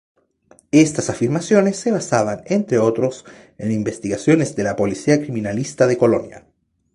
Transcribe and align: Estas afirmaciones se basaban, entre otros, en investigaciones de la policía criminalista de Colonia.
Estas 0.71 1.11
afirmaciones 1.11 1.77
se 1.77 1.91
basaban, 1.91 2.41
entre 2.47 2.79
otros, 2.79 3.23
en 3.59 3.71
investigaciones 3.71 4.55
de 4.55 4.63
la 4.63 4.75
policía 4.75 5.21
criminalista 5.21 5.85
de 5.85 5.99
Colonia. 5.99 6.47